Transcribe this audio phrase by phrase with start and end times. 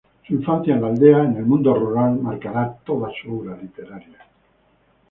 [0.27, 4.25] Su infancia en la aldea, en el mundo rural, marcará toda su obra literaria.